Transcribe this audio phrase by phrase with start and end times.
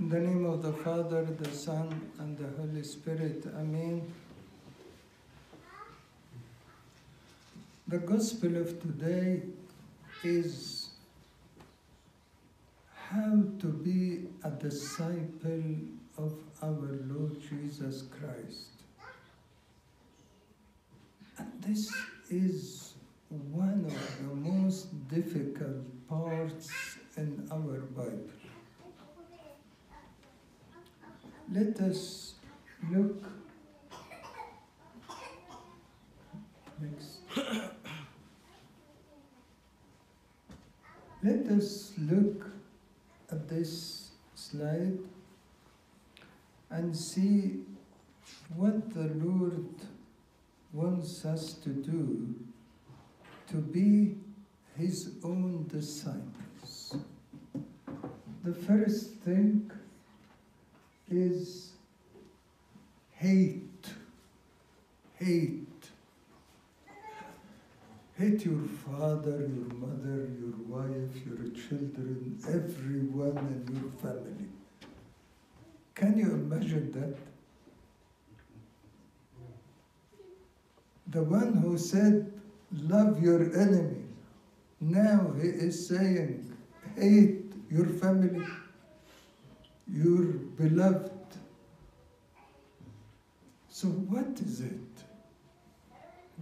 [0.00, 3.44] In the name of the Father, the Son, and the Holy Spirit.
[3.54, 4.10] Amen.
[7.86, 9.42] The Gospel of today
[10.24, 10.88] is
[13.10, 15.64] how to be a disciple
[16.16, 16.32] of
[16.62, 18.70] our Lord Jesus Christ.
[21.36, 21.92] And this
[22.30, 22.94] is
[23.28, 26.70] one of the most difficult parts
[27.18, 28.39] in our Bible.
[31.52, 32.34] Let us
[32.92, 33.24] look
[36.80, 37.18] next.
[41.24, 42.46] Let us look
[43.32, 44.98] at this slide
[46.70, 47.64] and see
[48.54, 49.74] what the Lord
[50.72, 52.32] wants us to do
[53.48, 54.18] to be
[54.78, 56.96] His own disciples.
[58.44, 59.70] The first thing
[61.10, 61.72] is
[63.12, 63.90] hate.
[65.18, 65.66] Hate.
[68.16, 74.46] Hate your father, your mother, your wife, your children, everyone in your family.
[75.94, 77.16] Can you imagine that?
[81.08, 82.32] The one who said,
[82.84, 84.04] Love your enemy,
[84.80, 86.56] now he is saying,
[86.96, 88.46] Hate your family,
[89.92, 90.24] your
[90.56, 91.10] beloved.
[93.68, 95.04] So, what is it?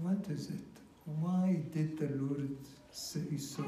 [0.01, 0.55] What is it?
[1.21, 2.57] Why did the Lord
[2.91, 3.65] say so?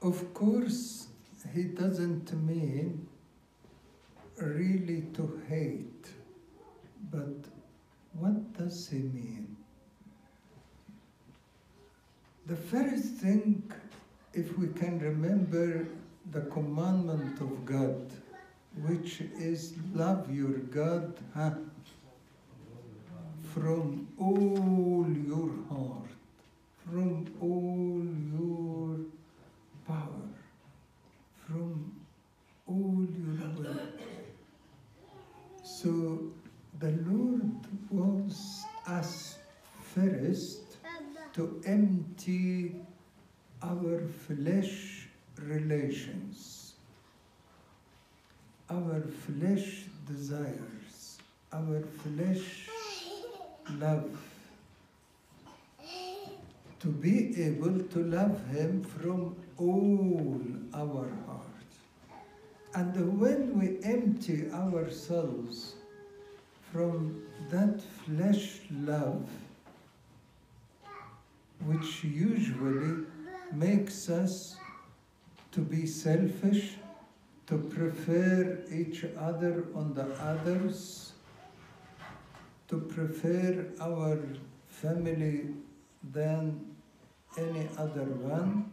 [0.00, 1.08] Of course,
[1.54, 3.06] He doesn't mean
[4.36, 6.06] really to hate,
[7.10, 7.44] but
[8.14, 9.56] what does He mean?
[12.46, 13.70] The first thing,
[14.34, 15.86] if we can remember
[16.30, 18.10] the commandment of God,
[18.86, 21.50] which is love your God huh?
[23.52, 26.08] from all your heart,
[26.90, 29.04] from all your
[29.86, 30.28] power,
[31.46, 31.92] from
[32.66, 33.76] all your will.
[35.62, 36.30] So
[36.78, 37.52] the Lord
[37.90, 39.36] wants us
[39.94, 40.78] first
[41.34, 42.76] to empty
[43.62, 45.06] our flesh
[45.38, 46.74] relations,
[48.68, 51.18] our flesh desires,
[51.52, 52.68] our flesh
[53.78, 54.18] love.
[56.80, 60.40] To be able to love Him from all
[60.74, 61.42] our heart.
[62.74, 65.74] And when we empty ourselves
[66.72, 69.28] from that flesh love,
[71.66, 73.04] which usually
[73.52, 74.56] makes us
[75.52, 76.76] to be selfish,
[77.46, 81.12] to prefer each other on the others,
[82.68, 84.18] to prefer our
[84.66, 85.54] family
[86.12, 86.74] than
[87.36, 88.70] any other one.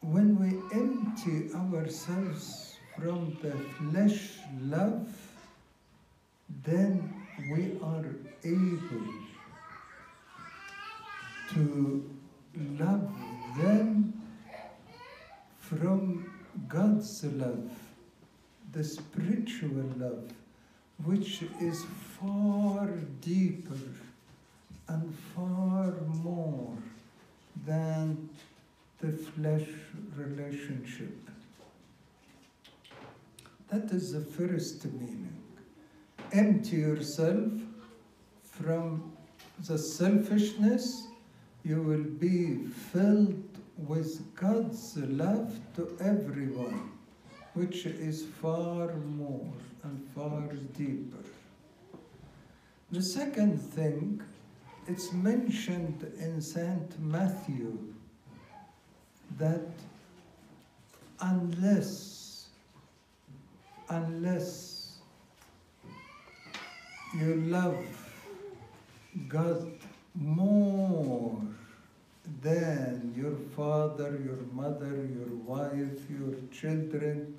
[0.00, 5.08] When we empty ourselves from the flesh love,
[6.64, 7.14] then
[7.50, 8.06] we are
[8.44, 9.27] able
[11.54, 12.10] to
[12.78, 13.10] love
[13.56, 14.20] them
[15.58, 16.30] from
[16.68, 17.70] God's love,
[18.72, 20.30] the spiritual love,
[21.04, 21.84] which is
[22.18, 22.88] far
[23.20, 23.78] deeper
[24.88, 25.92] and far
[26.22, 26.76] more
[27.66, 28.28] than
[29.00, 29.68] the flesh
[30.16, 31.16] relationship.
[33.68, 35.36] That is the first meaning.
[36.32, 37.52] Empty yourself
[38.42, 39.12] from
[39.66, 41.07] the selfishness
[41.64, 42.56] you will be
[42.92, 43.44] filled
[43.76, 46.92] with God's love to everyone,
[47.54, 49.52] which is far more
[49.84, 51.24] and far deeper.
[52.90, 54.22] The second thing,
[54.86, 56.98] it's mentioned in St.
[57.00, 57.76] Matthew
[59.36, 59.68] that
[61.20, 62.48] unless,
[63.90, 64.96] unless
[67.14, 67.84] you love
[69.28, 69.70] God
[70.18, 71.40] more
[72.42, 77.38] than your father, your mother, your wife, your children,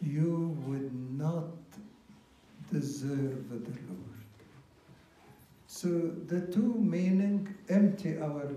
[0.00, 1.50] you would not
[2.70, 4.12] deserve the Lord.
[5.66, 5.88] So
[6.26, 8.50] the two meaning empty our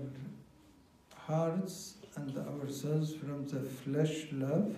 [1.14, 4.76] hearts and ourselves from the flesh love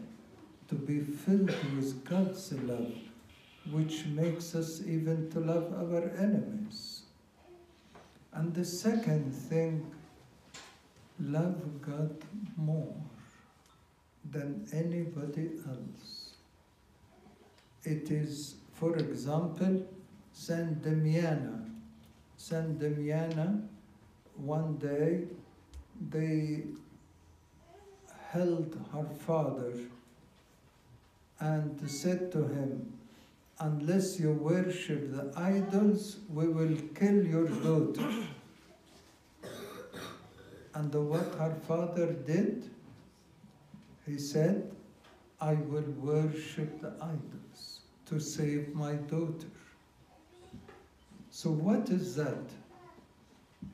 [0.68, 2.92] to be filled with God's love,
[3.70, 6.97] which makes us even to love our enemies.
[8.32, 9.90] And the second thing
[11.20, 12.16] love God
[12.56, 12.94] more
[14.30, 16.34] than anybody else.
[17.84, 19.86] It is, for example,
[20.32, 21.64] Saint Damiana.
[22.36, 23.66] Saint Damiana,
[24.36, 25.24] one day
[26.10, 26.64] they
[28.31, 29.72] held her father
[31.40, 32.97] and said to him,
[33.60, 38.08] Unless you worship the idols, we will kill your daughter.
[40.75, 42.70] And what her father did,
[44.06, 44.70] he said,
[45.40, 49.49] I will worship the idols to save my daughter.
[51.31, 52.44] So, what is that?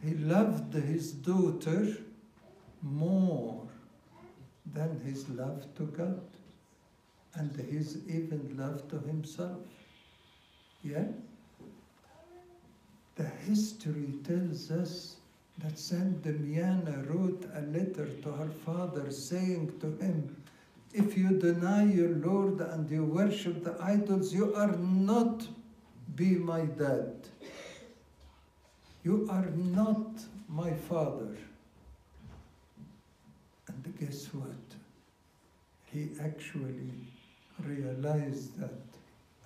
[0.02, 1.96] He loved his daughter
[2.82, 3.66] more
[4.72, 6.22] than his love to God
[7.34, 9.73] and his even love to himself.
[10.84, 11.04] Yeah?
[13.16, 15.16] The history tells us
[15.58, 20.36] that Saint Damiana wrote a letter to her father saying to him,
[20.92, 25.46] If you deny your Lord and you worship the idols, you are not
[26.16, 27.14] be my dad.
[29.04, 31.36] You are not my father.
[33.68, 34.64] And guess what?
[35.92, 36.90] He actually
[37.64, 38.72] realized that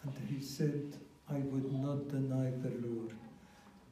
[0.05, 0.95] and he said,
[1.31, 3.13] I would not deny the Lord.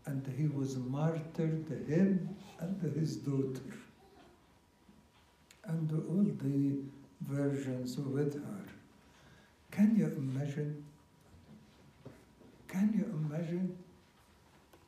[0.07, 2.29] And he was martyred, him
[2.61, 3.75] and his daughter.
[5.65, 6.79] And all the
[7.23, 8.65] versions with her.
[9.71, 10.85] Can you imagine?
[12.69, 13.77] Can you imagine?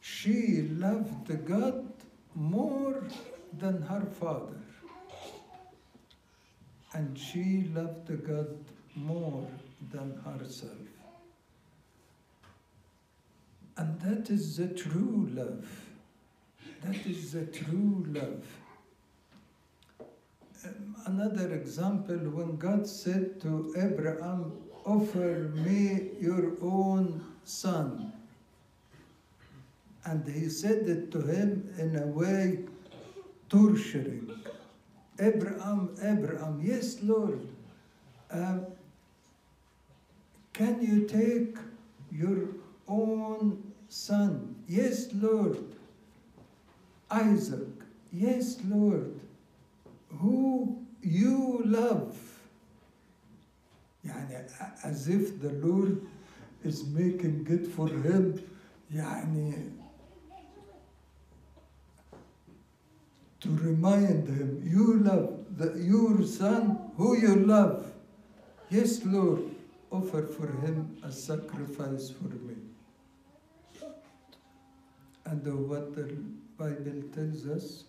[0.00, 1.92] She loved God
[2.34, 3.02] more
[3.58, 4.60] than her father.
[6.94, 8.56] And she loved God
[8.94, 9.46] more
[9.90, 10.97] than herself.
[13.78, 15.64] And that is the true love.
[16.82, 18.44] That is the true love.
[20.64, 24.52] Um, another example, when God said to Abraham,
[24.84, 28.12] Offer me your own son.
[30.04, 32.60] And he said it to him in a way
[33.48, 34.30] torturing.
[35.20, 37.46] Abraham, Abraham, yes, Lord.
[38.30, 38.66] Um,
[40.52, 41.56] can you take
[42.10, 42.48] your
[42.87, 44.55] own son?
[44.67, 45.63] Yes, Lord.
[47.09, 47.67] Isaac,
[48.11, 49.19] yes, Lord.
[50.19, 52.17] Who you love.
[54.05, 56.01] يعني as if the Lord
[56.63, 58.41] is making it for him
[58.93, 59.71] يعني
[63.39, 67.91] to remind him you love the, your son who you love
[68.69, 69.43] yes lord
[69.91, 72.55] offer for him a sacrifice for me
[75.30, 76.06] and what the
[76.58, 77.84] bible tells us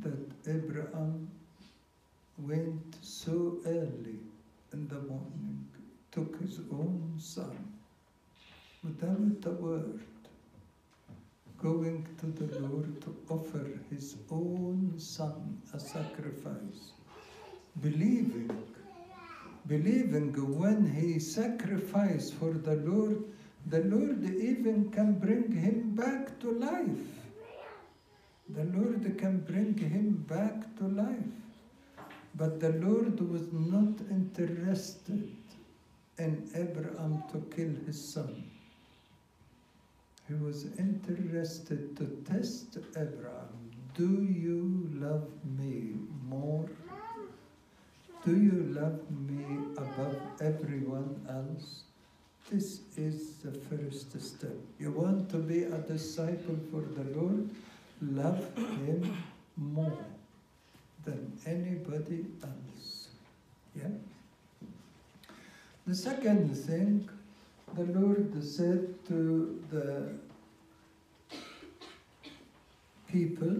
[0.00, 1.28] that abraham
[2.38, 4.18] went so early
[4.72, 5.58] in the morning
[6.18, 7.56] took his own son.
[8.82, 10.00] Without a word.
[11.58, 16.92] Going to the Lord to offer his own son a sacrifice,
[17.82, 18.50] believing,
[19.66, 23.24] believing when he sacrificed for the Lord,
[23.70, 27.06] the Lord even can bring him back to life.
[28.48, 31.34] The Lord can bring him back to life.
[32.34, 35.30] But the Lord was not interested
[36.18, 38.44] in Abraham to kill his son.
[40.26, 43.70] He was interested to test Abraham.
[43.94, 45.94] Do you love me
[46.26, 46.68] more?
[48.24, 49.44] Do you love me
[49.76, 51.84] above everyone else?
[52.50, 54.56] This is the first step.
[54.80, 57.50] You want to be a disciple for the Lord?
[58.00, 59.14] Love Him
[59.56, 59.98] more
[61.04, 63.08] than anybody else.
[63.76, 63.88] Yeah?
[65.86, 67.06] The second thing
[67.74, 70.14] the Lord said to the
[73.12, 73.56] people,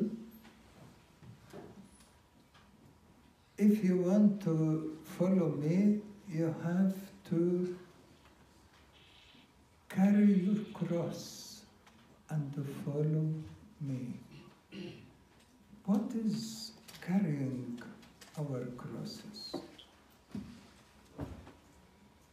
[3.59, 6.95] if you want to follow me, you have
[7.29, 7.77] to
[9.89, 11.63] carry your cross
[12.31, 12.53] and
[12.85, 13.27] follow
[13.81, 14.15] me.
[15.85, 16.73] What is
[17.05, 17.81] carrying
[18.39, 19.57] our crosses?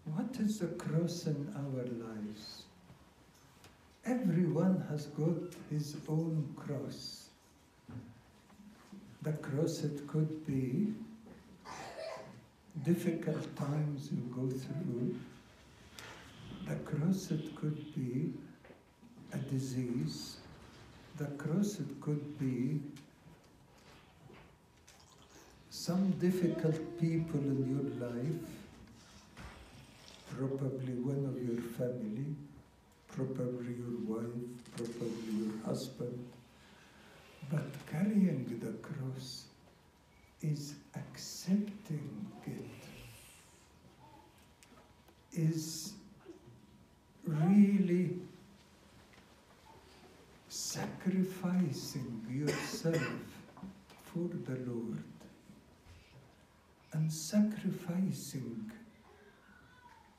[0.03, 2.63] What is the cross in our lives?
[4.05, 7.29] Everyone has got his own cross.
[9.23, 10.93] The cross, it could be
[12.83, 15.15] difficult times you go through.
[16.67, 18.33] The cross, it could be
[19.33, 20.37] a disease.
[21.17, 22.81] The cross, it could be
[25.69, 28.49] some difficult people in your life,
[30.35, 32.35] probably one of your family,
[33.09, 34.25] probably your wife,
[34.75, 36.27] probably your husband,
[37.51, 39.45] but carrying the cross
[40.41, 42.65] is accepting it,
[45.33, 45.93] is
[47.43, 48.19] really
[50.49, 53.19] sacrificing yourself
[54.03, 55.03] for the Lord
[56.93, 58.71] and sacrificing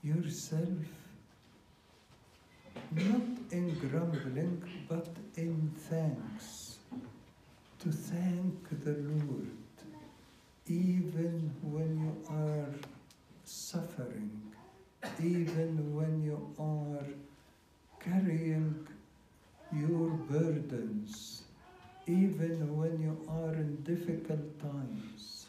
[0.02, 0.84] yourself
[2.92, 6.78] not in grumbling but in thanks
[7.78, 9.56] to thank the Lord
[10.68, 12.74] even when you are
[13.44, 14.30] suffering,
[15.20, 17.06] even when you are
[18.00, 18.86] carrying
[19.72, 21.42] your burdens,
[22.08, 25.46] even when you are in difficult times.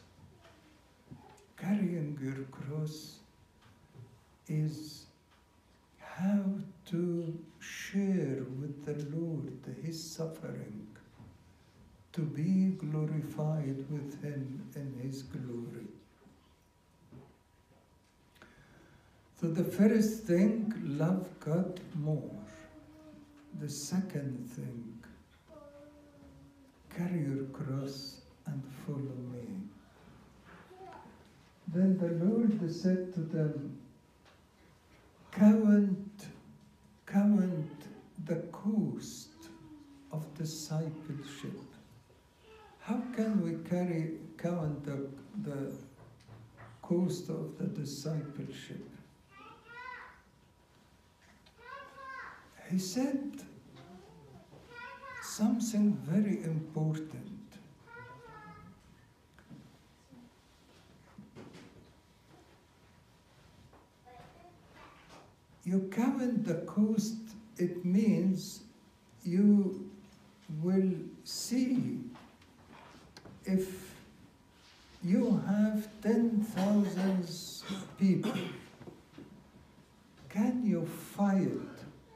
[1.57, 3.17] Carrying your cross
[4.47, 5.05] is
[5.99, 6.43] how
[6.85, 9.53] to share with the Lord
[9.83, 10.87] his suffering
[12.13, 15.87] to be glorified with him in his glory.
[19.41, 22.37] So the first thing, love God more.
[23.59, 24.93] The second thing,
[26.95, 29.45] carry your cross and follow me.
[31.67, 33.77] Then the Lord said to them,
[35.31, 36.25] Count,
[37.05, 37.69] count
[38.25, 39.29] the cost
[40.11, 41.61] of discipleship.
[42.79, 45.07] How can we carry count the,
[45.43, 45.73] the
[46.81, 48.89] cost of the discipleship?
[52.71, 53.41] He said
[55.21, 57.36] something very important.
[65.67, 67.17] You count the cost,
[67.57, 68.61] it means
[69.25, 69.91] you
[70.63, 70.93] will
[71.25, 71.99] see
[73.43, 73.93] if
[75.03, 77.29] you have 10,000
[77.99, 78.31] people,
[80.29, 81.51] can you fight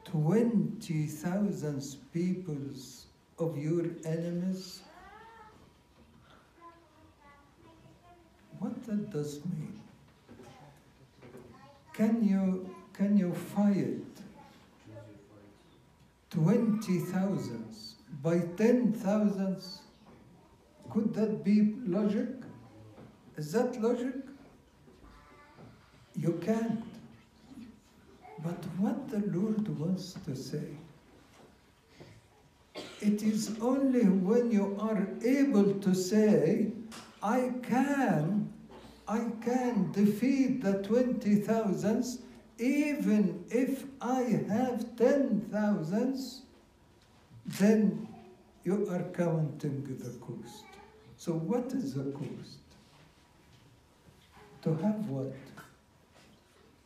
[0.06, 3.04] 20,000 peoples
[3.38, 4.80] of your enemies?
[8.58, 9.78] What that does mean?
[11.92, 14.00] Can you, can you fight
[16.30, 19.80] 20 thousands by 10 thousands?
[20.90, 22.28] Could that be logic?
[23.36, 24.14] Is that logic?
[26.16, 26.84] You can't.
[28.42, 30.68] But what the Lord wants to say,
[33.00, 36.72] it is only when you are able to say,
[37.22, 38.52] I can,
[39.08, 42.18] I can defeat the 20,000s
[42.58, 46.40] even if I have 10,000s,
[47.46, 48.08] then
[48.64, 50.64] you are counting the cost.
[51.16, 52.58] So what is the cost?
[54.62, 55.34] To have what?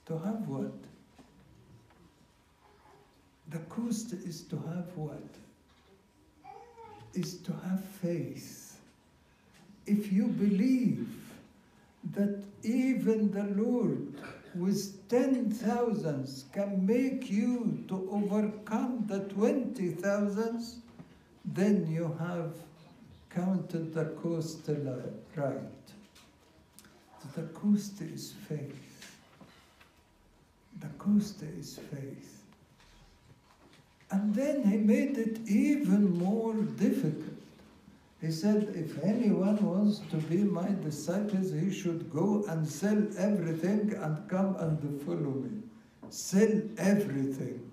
[0.06, 0.72] To have what?
[3.48, 5.22] The cost is to have what?
[7.14, 8.78] Is to have faith.
[9.86, 11.08] If you believe
[12.14, 14.14] that even the Lord
[14.58, 20.76] with ten thousands can make you to overcome the twenty thousands,
[21.44, 22.54] then you have
[23.30, 24.68] counted the cost
[25.36, 25.58] right.
[27.34, 29.12] The cost is faith.
[30.80, 32.42] The cost is faith.
[34.10, 37.35] And then he made it even more difficult.
[38.26, 43.94] He said, if anyone wants to be my disciples, he should go and sell everything
[43.94, 45.62] and come and follow me.
[46.10, 47.70] Sell everything.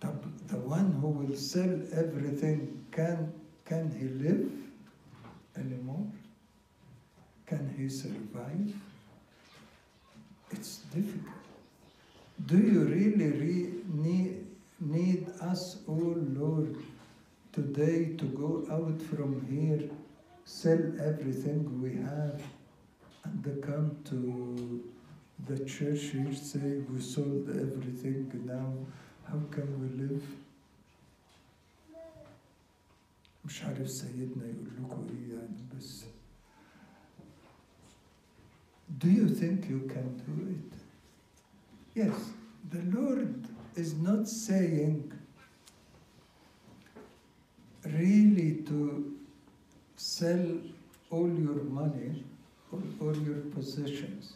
[0.00, 0.12] The,
[0.48, 3.32] the one who will sell everything, can,
[3.64, 4.50] can he live
[5.56, 6.06] anymore?
[7.46, 8.74] Can he survive?
[10.50, 11.32] It's difficult.
[12.44, 14.46] Do you really re- need,
[14.78, 16.76] need us, oh Lord,
[17.51, 19.89] today to go out from here,
[20.45, 22.41] sell everything we have,
[23.25, 24.83] and come to
[25.47, 28.73] the church here, say we sold everything now,
[29.29, 30.23] how can we live?
[33.45, 36.03] مش عارف سيدنا يقول لكم ايه يعني بس
[38.99, 40.71] Do you think you can do it?
[41.95, 42.17] Yes,
[42.69, 45.11] the Lord is not saying
[47.92, 49.16] really to
[49.96, 50.46] sell
[51.10, 52.24] all your money,
[52.72, 54.34] all, all your possessions.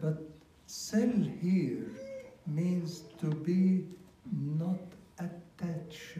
[0.00, 0.18] But
[0.66, 1.90] sell here
[2.46, 3.84] means to be
[4.32, 4.78] not
[5.18, 6.18] attached,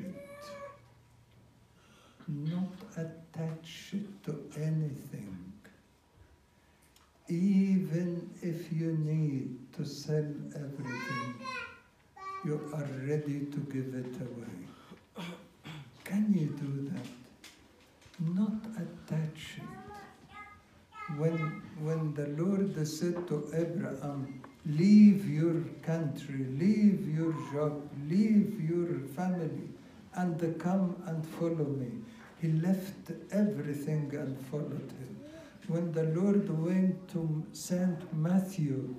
[2.29, 5.37] not attached to anything.
[7.29, 11.35] Even if you need to sell everything,
[12.45, 14.70] you are ready to give it away.
[16.11, 17.07] Can you do that?
[18.19, 21.17] Not attach it.
[21.17, 28.99] When, when the Lord said to Abraham, leave your country, leave your job, leave your
[29.15, 29.69] family,
[30.15, 31.93] and come and follow me.
[32.43, 35.17] He left everything and followed him.
[35.69, 38.97] When the Lord went to Saint Matthew,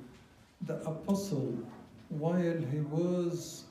[0.62, 1.58] the apostle,
[2.08, 3.66] while he was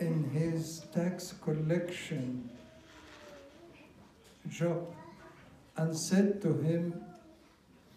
[0.00, 2.48] in his tax collection
[4.48, 4.94] job
[5.76, 7.02] and said to him,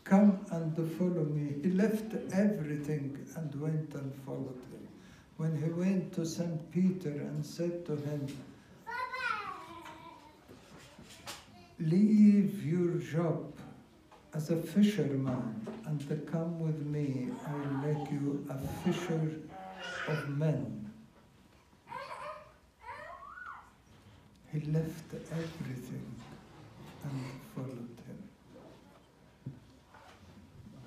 [0.03, 1.55] Come and follow me.
[1.61, 4.87] He left everything and went and followed him.
[5.37, 6.71] When he went to St.
[6.71, 8.27] Peter and said to him,
[11.79, 13.53] Leave your job
[14.33, 17.29] as a fisherman and come with me.
[17.47, 19.37] I'll make you a fisher
[20.07, 20.78] of men.
[24.51, 26.15] He left everything
[27.03, 27.21] and
[27.55, 28.23] followed him.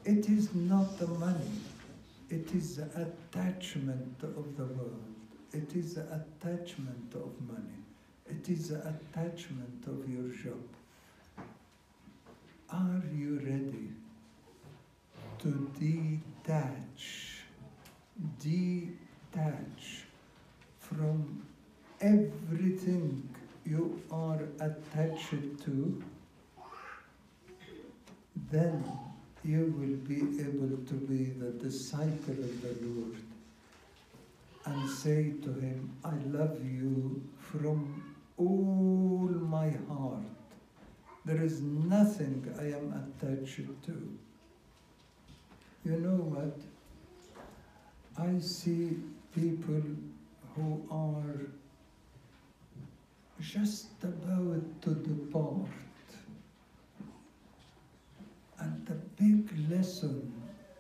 [0.05, 1.61] It is not the money,
[2.29, 5.05] it is the attachment of the world.
[5.53, 7.83] It is the attachment of money.
[8.27, 10.63] It is the attachment of your job.
[12.71, 13.91] Are you ready
[15.41, 17.43] to detach,
[18.41, 20.05] detach
[20.81, 21.43] from
[22.01, 23.29] everything
[24.13, 26.03] are attached to?
[28.51, 28.85] Then
[29.45, 33.17] you will be able to be the disciple of the Lord
[34.67, 38.03] and say to him, I love you from
[38.37, 40.23] all my heart.
[41.25, 44.19] There is nothing I am attached to.
[45.85, 46.59] You know what?
[48.19, 48.99] I see
[49.35, 49.83] people
[50.55, 51.47] who are
[53.43, 55.69] just about to depart.
[58.61, 60.33] And the big lesson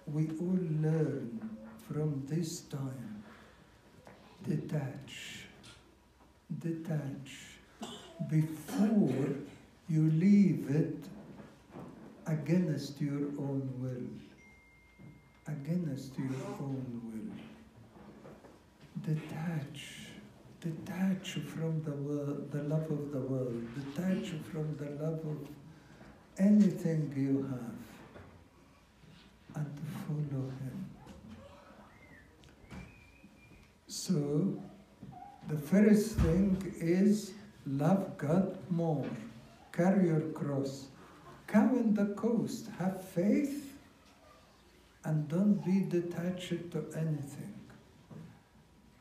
[0.07, 1.51] we all learn
[1.89, 3.25] from this time
[4.49, 5.47] detach,
[6.61, 7.49] detach.
[8.31, 9.35] Before
[9.89, 11.05] you leave it
[12.27, 17.33] against your own will, against your own will.
[19.15, 20.02] Detach,
[20.63, 25.49] detach from the world, the love of the world, detach from the love of
[26.39, 27.83] anything you have,
[29.57, 30.87] and follow Him.
[33.89, 34.57] So,
[35.49, 37.33] the first thing is
[37.67, 39.05] love God more,
[39.73, 40.87] carry your cross,
[41.49, 43.75] come on the coast, have faith,
[45.05, 47.52] and don't be detached to anything.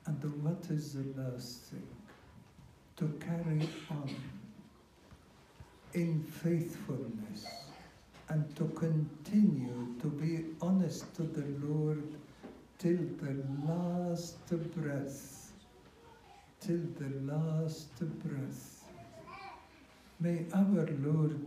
[0.06, 1.88] And what is the last thing?
[2.98, 4.16] To carry on
[5.94, 7.46] in faithfulness
[8.30, 12.04] and to continue to be honest to the Lord
[12.80, 14.38] till the last
[14.76, 15.52] breath,
[16.60, 17.90] till the last
[18.24, 18.84] breath.
[20.20, 21.46] May our Lord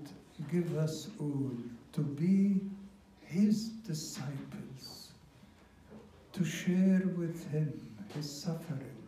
[0.50, 1.52] give us all
[1.92, 2.60] to be
[3.24, 5.10] His disciples,
[6.32, 9.02] to share with Him His suffering,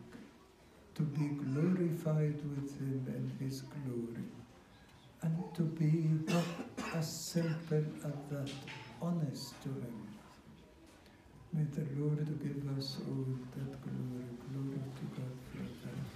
[0.95, 4.25] to be glorified with Him in His glory
[5.21, 6.43] and to be not
[6.93, 8.51] as simple as that,
[9.01, 10.07] honest to Him.
[11.53, 14.81] May the Lord give us all that glory, glory,
[15.15, 15.46] glory.